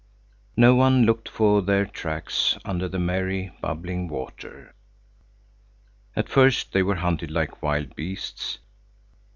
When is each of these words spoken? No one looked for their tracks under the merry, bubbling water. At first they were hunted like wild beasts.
No 0.57 0.73
one 0.73 1.03
looked 1.05 1.29
for 1.29 1.61
their 1.61 1.85
tracks 1.85 2.57
under 2.65 2.87
the 2.89 2.97
merry, 2.97 3.51
bubbling 3.61 4.07
water. 4.07 4.73
At 6.15 6.27
first 6.27 6.73
they 6.73 6.81
were 6.81 6.95
hunted 6.95 7.29
like 7.29 7.61
wild 7.61 7.95
beasts. 7.95 8.57